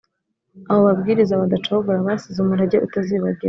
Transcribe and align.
Abo 0.69 0.81
babwiriza 0.87 1.41
badacogora 1.41 2.05
basize 2.07 2.37
umurage 2.41 2.77
utazibagirana. 2.85 3.39